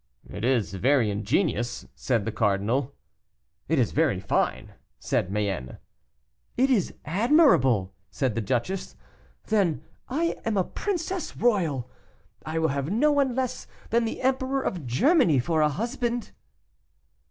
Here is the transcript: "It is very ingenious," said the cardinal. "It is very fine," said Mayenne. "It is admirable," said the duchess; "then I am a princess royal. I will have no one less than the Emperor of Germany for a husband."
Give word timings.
"It 0.27 0.43
is 0.43 0.73
very 0.73 1.11
ingenious," 1.11 1.85
said 1.93 2.25
the 2.25 2.31
cardinal. 2.31 2.95
"It 3.69 3.77
is 3.77 3.91
very 3.91 4.19
fine," 4.19 4.71
said 4.97 5.31
Mayenne. 5.31 5.77
"It 6.57 6.71
is 6.71 6.95
admirable," 7.05 7.93
said 8.09 8.33
the 8.33 8.41
duchess; 8.41 8.95
"then 9.45 9.83
I 10.09 10.37
am 10.43 10.57
a 10.57 10.63
princess 10.63 11.37
royal. 11.37 11.87
I 12.43 12.57
will 12.57 12.69
have 12.69 12.89
no 12.91 13.11
one 13.11 13.35
less 13.35 13.67
than 13.91 14.05
the 14.05 14.23
Emperor 14.23 14.63
of 14.63 14.87
Germany 14.87 15.37
for 15.37 15.61
a 15.61 15.69
husband." 15.69 16.31